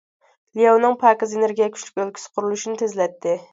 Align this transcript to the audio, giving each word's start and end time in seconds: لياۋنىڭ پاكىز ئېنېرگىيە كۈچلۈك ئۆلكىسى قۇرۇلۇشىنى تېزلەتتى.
لياۋنىڭ 0.59 0.95
پاكىز 1.03 1.35
ئېنېرگىيە 1.37 1.69
كۈچلۈك 1.77 2.01
ئۆلكىسى 2.05 2.35
قۇرۇلۇشىنى 2.39 2.83
تېزلەتتى. 2.83 3.39